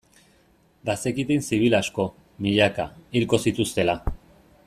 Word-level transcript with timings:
Bazekiten 0.89 1.43
zibil 1.49 1.77
asko, 1.81 2.07
milaka, 2.47 2.87
hilko 3.19 3.41
zituztela. 3.47 3.99